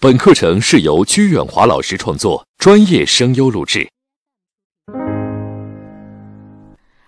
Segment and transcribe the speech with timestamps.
[0.00, 3.88] 本课程是由鞠远华老师创作，专业声优录制。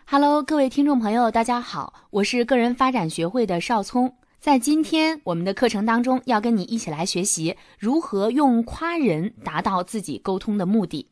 [0.05, 4.13] Hello，各位听众朋友，大家好，我是个人发展学会的邵聪。
[4.41, 11.09] 在今天我们的课程当中，要跟你一起来学习如何用夸人达到自己沟通的目的。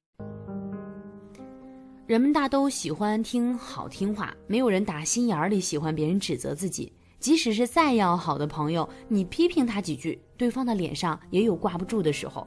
[2.08, 6.92] 人们大都喜欢听好听话，没有人打心眼里喜欢别人指责自己。
[7.18, 12.46] 即使是再要好的朋友，你批评他几句，对方的脸上也有挂不住的时候。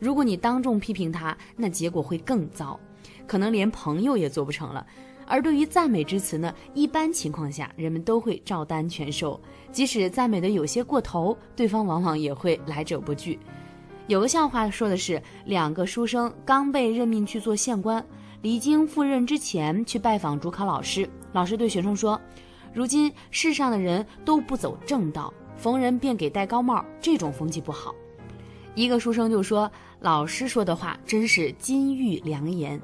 [0.00, 2.78] 如果你当众批评他，那结果会更糟，
[3.26, 4.84] 可能连朋友也做不成了。
[5.24, 9.40] 而对于赞美之词呢，一般情况下人们都会照单全收，
[9.70, 13.38] 即使赞美的有些过头，对方往往也会来者不拒。
[14.08, 18.04] 有个笑话说的是，两个书生刚被任命去做县官，
[18.42, 22.20] 离京赴任之前去拜访主考老师，老师对学生说。
[22.74, 27.94] 如今世上的人都不走正道，逢人便给戴高帽，这种风气不好。
[28.74, 32.80] 一个书生就说：“老师说的话真是金玉良言。”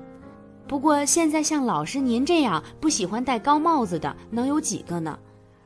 [0.69, 5.19] 不过现在像老师您这样不喜欢戴高帽子的，能有几个呢？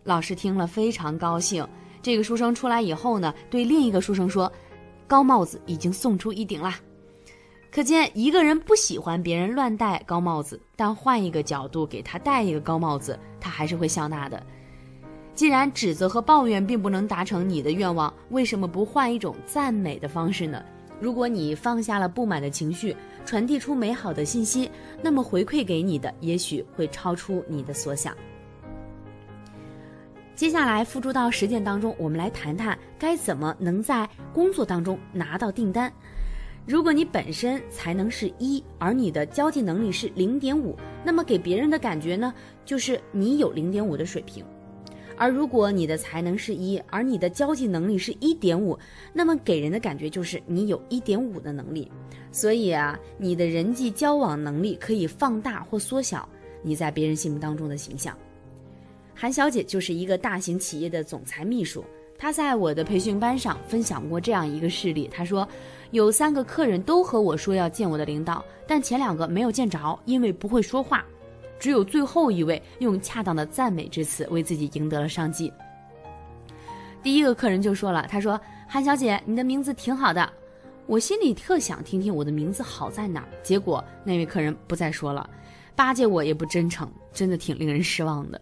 [0.04, 1.66] 老师听了非常高兴。
[2.00, 4.50] 这个书生出来以后呢，对另一个书生说
[5.08, 6.78] ：“高帽子已经送出一顶啦。”
[7.72, 14.44] 可见一个人不喜欢别人乱戴高帽子，但换一个角度给他戴一个高帽子，他还是会笑纳的。
[15.34, 20.62] 既然指责和抱怨并不能达成你的愿望，为什么不换一种赞美的方式呢？
[21.00, 28.14] 如果你放下了不满的情绪，传递出美好的信息，那么回馈给你的也许会超出你的所想。
[30.34, 35.90] 接下来付诸到实践当中，我们来谈谈该怎么能在工作当中拿到订单。
[36.64, 42.32] 如果你本身才能是一，而你的交际能力是零点五，那么给别人的感觉呢，
[42.64, 44.44] 就是你有零点五的水平；
[45.16, 48.78] 而如果你的才能是一，而你的交际能力是一点五，
[49.12, 51.90] 那么给人的感觉就是你有一点五的能力。
[52.30, 56.28] 所以啊，你的人际交往能力可以放大或缩小
[56.62, 58.16] 你在别人心目当中的形象。
[59.14, 61.84] 韩小姐就是一个大型企业的总裁秘书。
[62.22, 65.46] 他在我的培训班上分享过这样一个事例，他说，
[65.90, 71.04] 有三个客人都和我说要见我的领导，但前两个没有见着，因为不会说话，
[71.58, 75.52] 只有最后一位用恰当的赞美之词为自己赢得了商机。
[77.02, 78.40] 第一个客人就说了，他说
[78.70, 80.32] ：“韩小姐，你的名字挺好的，
[80.86, 85.28] 我心里特想听听我的名字好在哪儿。”结果那位客人不再说了，
[85.74, 88.40] 巴结我也不真诚，真的挺令人失望的。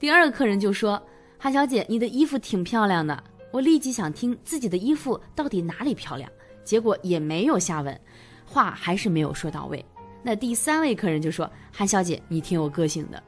[0.00, 1.00] 第二个客人就说。
[1.42, 3.24] 韩小姐，你的衣服挺漂亮的。
[3.50, 6.30] 我立即想听自己的衣服到底哪里漂亮，
[6.64, 7.98] 结果也没有下文，
[8.44, 9.82] 话还是没有说到位。
[10.22, 13.22] 那第三位客人就说：“韩小姐，你挺有个性的。”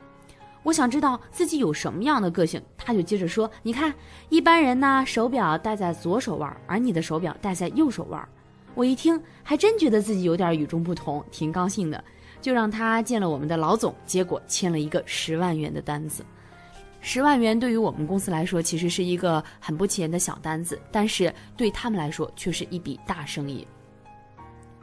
[0.62, 3.94] 我想知道自己有什么样的个性，他就接着说：“你看，
[4.28, 8.28] 一般人呢，手表戴在左手腕，而你的手表戴在右手腕。”
[8.76, 12.04] 我一听，还真觉得自己有点与众不同，挺高兴的，
[12.42, 16.22] 就让他见了我们的老总，结果签了一个十万元的单子。
[17.04, 23.66] 十万元对于我们公司来说，其实是一个很不起眼的小单子，但是对他们来说却是一笔大生意。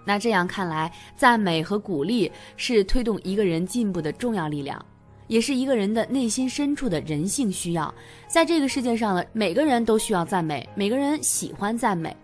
[0.06, 4.84] 那这样看来，赞美和鼓励是推动一个人进步的重要力量，
[5.28, 7.94] 也是一个人的内心深处的人性需要。
[8.28, 12.16] 在这个世界上呢，每个人都需要赞美，每个人喜欢赞美。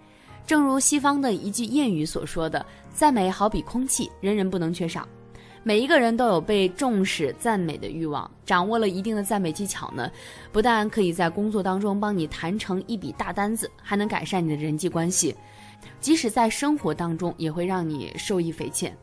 [0.45, 2.63] 正如西方的一句谚语所说的
[2.94, 5.07] ：“赞美好比空气，人人不能缺少。”
[5.67, 10.11] 每一个人都有被重视、赞美的欲望，掌握了一定的赞美技巧呢，
[10.51, 15.35] 不但可以在工作当中帮你谈成一笔大单子，还能改善你的人际关系，
[15.99, 18.95] 即使在生活当中也会让你受益匪浅。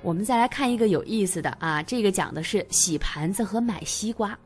[0.00, 4.36] 我们再来看一个有意思的啊，这个讲的是洗盘子和买西瓜。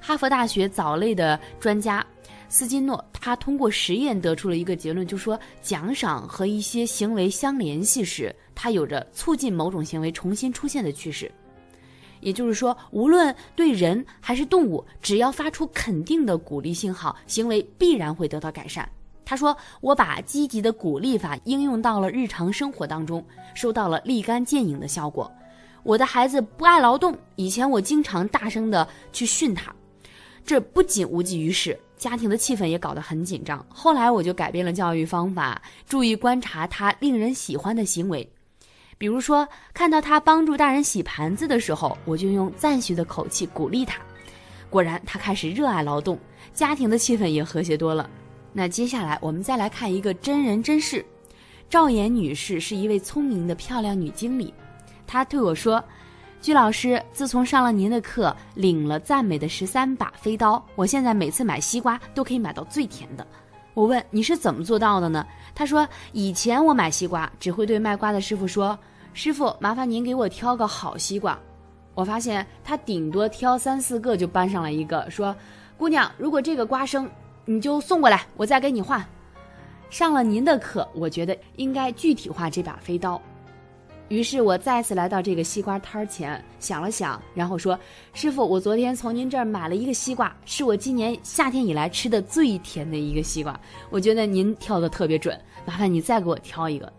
[0.00, 2.06] 哈佛大学藻类的专家。
[2.50, 11.30] 斯金诺他通过实验得出了一个结论，就说奖赏和一些行为相联系时，它有着促进某种行为重新出现的趋势。
[12.18, 18.90] 也就是说，无论对人还是动物，只要发出肯定的鼓励信号，行为必然会得到改善。
[19.24, 23.24] 他说：“我把积极的鼓励法应用到了日常生活当中，
[23.54, 25.30] 收到了立竿见影的效果。
[25.84, 29.72] 我的孩子不爱劳动，以前我经常大声的去训他，
[30.44, 33.64] 这不仅无济于事。”家庭的气氛也搞得很紧张。
[33.68, 38.28] 后来我就改变了教育方法，注意观察他令人喜欢的行为。
[38.98, 44.00] 比如说，看到他帮助大人洗盘子的时候，我就用赞许的口气鼓励他。
[44.68, 46.18] 果然，他开始热爱劳动，
[46.52, 48.10] 家庭的气氛也和谐多了。
[48.52, 51.04] 那接下来我们再来看一个真人真事。
[51.70, 54.52] 赵岩女士是一位聪明的漂亮女经理，
[55.06, 55.82] 她对我说。
[56.40, 63.26] 鞠老师，自从上了您的课，领了赞美的十三把飞刀，我现在每次买西瓜都可以买到最甜的。
[63.78, 65.24] 我问你是怎么做到的呢？
[65.54, 68.76] 他说以前我买西瓜只会对卖瓜的师傅说
[69.14, 71.38] ：“师傅，麻烦您给我挑个好西瓜。”
[71.94, 75.32] 我发现他顶多挑三四个就搬上来一个，说
[75.78, 77.08] ：“姑娘，如果这个瓜生，
[77.44, 79.00] 你就送过来，我再给你换。”
[79.90, 83.22] 上了您的课，我觉得应该具体化这把飞刀。
[84.08, 87.78] 于是我再次来到这个西瓜摊儿前，想了想，然后说
[88.14, 93.58] ：“师傅，我昨天从您这儿买了一个西瓜，是我今年夏天以来吃的最甜的一个西瓜。
[93.90, 96.90] 我觉得您挑的特别准，麻烦你再给我挑一个。”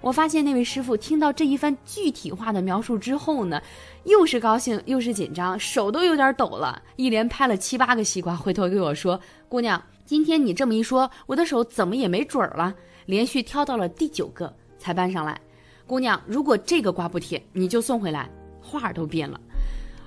[0.00, 3.60] 我发现那位师傅听到这一番具体化的描述之后呢，
[4.04, 12.74] 又是高兴又是紧张，手都有点抖了，一连拍了七八个西瓜，回头对我说：“姑娘，今天你这么一说，我的手怎么也没准儿了。”
[13.06, 15.40] 连续挑到了第九个才搬上来。
[15.86, 18.28] 姑娘，如果这个瓜不甜，你就送回来。
[18.60, 19.40] 话都变了。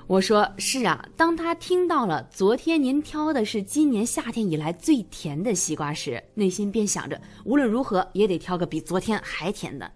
[0.06, 9.90] 我说是啊，当他听到了昨天您挑的是今年夏天以来最甜的西瓜时，内心便想着无论如何也得挑个比昨天还甜的。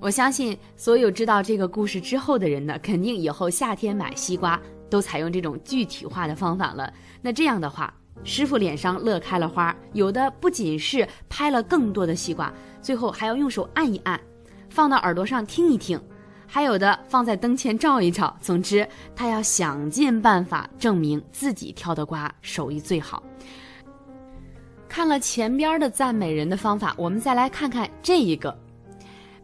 [0.00, 4.60] 我相信所有知道这个故事之后的人呢，肯定以后夏天买西瓜
[4.90, 6.92] 都采用这种具体化的方法了。
[7.22, 7.94] 那这样的话，
[8.24, 14.20] 师傅脸上乐开了花，有的不仅是拍了更多的西瓜，最后还要用手按一按，
[14.78, 16.00] 放到耳朵上听一听。
[16.46, 23.20] 还有的放在灯前照一照，总之他要想尽办法证明自己挑的瓜手艺最好。
[24.88, 28.56] 看了前边的赞美人的方法，我们再来看看这一个。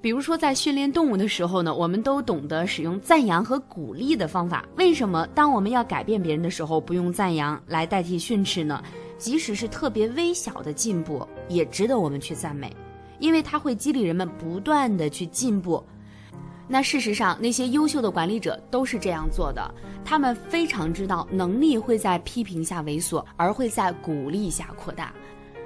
[0.01, 4.65] 比如说在训练动物的时候呢，我们都懂得使用赞扬和鼓励的方法。
[4.77, 8.81] 为什么当我们要改变别人的时候，不用赞扬来代替训斥呢？
[9.19, 12.73] 即使是特别微小的进步，也值得我们去赞美，
[13.25, 15.83] 因为它会激励人们不断的去进步。
[16.69, 19.75] 那事实上，那些优秀的管理者都是这样做的。
[20.05, 25.11] 他们非常知道，能力会在批评下萎缩，而会在鼓励下扩大。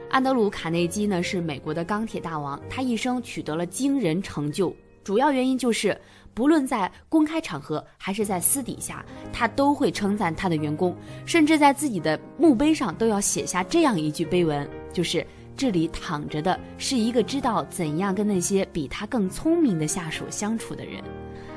[0.09, 4.73] 安德鲁·卡内基呢，是美国的钢铁大王，他一生取得了惊人成就，
[5.03, 6.01] 主要原因就是，
[6.35, 10.97] 不论在公开场合还是在私底下，他都会称赞他的员工，
[11.27, 15.27] 甚至在自己的墓碑上都要写下这样一句碑文，就是。
[15.59, 21.03] 这里躺着的是一个知道怎样跟那些比他更聪明的下属相处的人。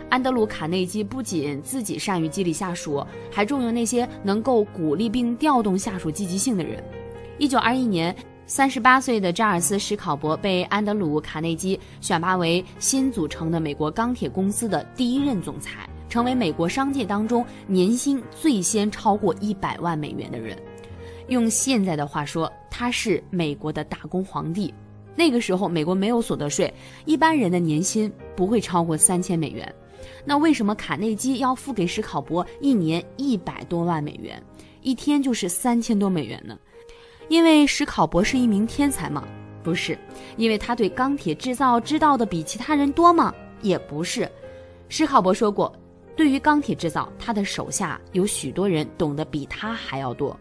[0.09, 6.83] 安德鲁·卡内基不仅自己善于激励下属，还重用那些能够鼓励并调动下属积极性的人。
[7.37, 8.13] 一九二一年，
[8.47, 20.57] 三十八岁的查尔斯·史考伯被安德鲁·卡内基选拔为新组成的美国钢铁公司的第一任总裁，成为美国商界当中年薪最先超过一百万美元的人。
[21.31, 24.73] 用现在的话说，他是美国的打工皇帝。
[25.15, 26.71] 那个时候，美国没有所得税，
[27.05, 29.73] 一般人的年薪不会超过三千美元。
[30.25, 34.43] 那为什么卡内基要付给史考伯一年一百多万美元，
[34.81, 36.57] 一天就是三千多美元呢？
[37.29, 39.25] 因为史考伯是一名天才吗？
[39.63, 39.97] 不是。
[40.35, 43.33] 因为他对钢铁制造知道的比其他人多吗？
[43.61, 44.29] 也不是。
[44.89, 45.73] 史考伯说过，
[46.13, 50.37] 对于钢铁制造，他的手下有许多人懂得比他还要多。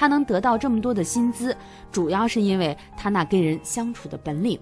[0.00, 1.54] 他能得到这么多的薪资，
[1.92, 4.58] 主要是因为他那跟人相处的本领。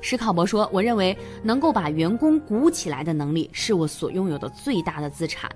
[0.00, 5.50] 史考伯说：“我认为能够把员工鼓起来的能力是我所拥有的最大的资产，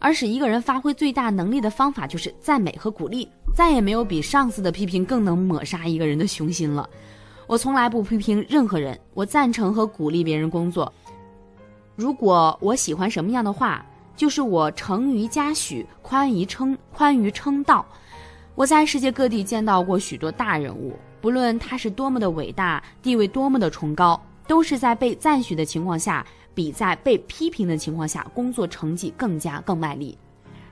[0.00, 3.28] 而使一个人发挥最大能力的方法就是赞美和鼓励。
[3.54, 6.90] 再也没有比上司的批评更能抹杀一个人的雄心了。
[7.46, 10.92] 我从来不批评任何人，我赞成和鼓励别人工作。
[11.94, 13.86] 如果我喜欢什么样的话。”
[14.20, 17.86] 就是我成于嘉许，宽于称宽于称道。
[18.54, 26.22] 我在世界各地见到过许多大人物，不论他是多么的伟大，地位多么的崇高，都是在被赞许的情况下，
[26.52, 30.18] 比在被批评的情况下，工作成绩更加更卖力。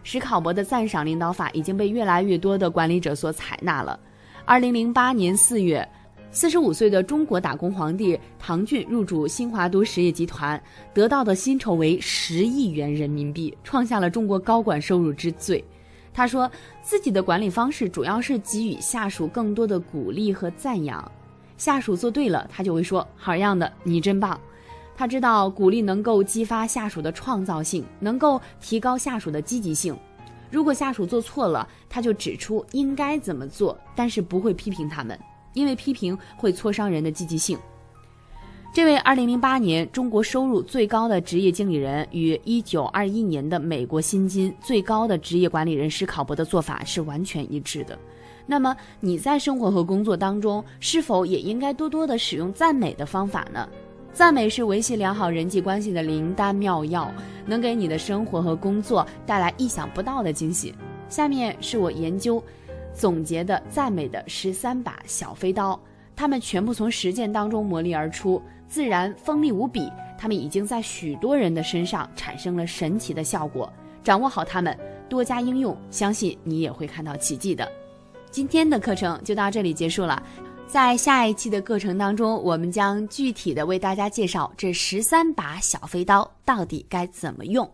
[0.02, 3.98] 史考伯的赞赏领导法已经被越来越多的管理者所采纳了。
[4.44, 5.88] 二零零八年四月。
[6.30, 15.64] 四十五岁的中国打工皇帝唐骏入主新华都实业集团，得到的薪酬为十亿元人民币，创下了中国高管收入之最。
[16.12, 16.50] 他说
[16.82, 21.10] 自己的管理方式主要是给予下属更多的鼓励和赞扬，
[21.56, 24.38] 下属做对了，他就会说好样的，你真棒。
[24.94, 29.96] 他知道鼓励能够激发下属的创造性，能够提高下属的积极性。
[30.50, 35.18] 如果下属做错了，他就指出应该怎么做，但是不会批评他们。
[35.54, 37.58] 因为批评会挫伤人的积极性。
[38.74, 47.98] 这位2008年中国收入最高的职业经理人与1921年的美国薪金最高的职业管理人史考伯的做法是完全一致的。
[48.46, 53.68] 那么你在生活和工作当中是否也应该多多的使用赞美的方法呢？
[54.12, 57.12] 赞美是维系良好人际关系的灵丹妙药，
[57.46, 60.74] 能给你的生活和工作带来意想不到的惊喜。
[61.08, 62.42] 下面是我研究。
[62.98, 65.80] 总结的赞美的十三把小飞刀，
[66.16, 69.88] 它们全部从实践当中磨砺而出，自然锋利无比。
[70.18, 73.72] 它们已经在许多人的身上产生了神奇的效果。
[74.02, 74.76] 掌握好它们，
[75.08, 77.70] 多加应用，相信你也会看到奇迹的。
[78.32, 80.20] 今天的课程就到这里结束了，
[80.66, 87.70] 在下一期的课程当中，我们将具体的为大家介绍这十三把小飞刀到底该怎么用。